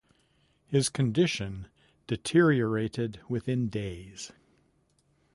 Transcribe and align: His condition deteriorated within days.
His 0.65 0.89
condition 0.89 1.67
deteriorated 2.07 3.19
within 3.29 3.67
days. 3.67 4.31